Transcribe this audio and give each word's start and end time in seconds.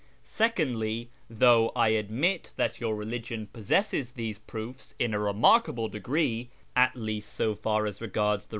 Secondly, 0.23 1.11
though 1.29 1.69
I 1.75 1.89
admit 1.89 2.53
that 2.55 2.79
your 2.79 2.95
religion 2.95 3.45
possesses 3.53 4.13
these 4.13 4.39
proofs 4.39 4.95
in 4.97 5.13
a 5.13 5.19
remarkable 5.19 5.89
degree 5.89 6.49
(at 6.75 6.95
least 6.95 7.31
so 7.35 7.53
far 7.53 7.85
as 7.85 8.01
regards 8.01 8.47
the 8.47 8.49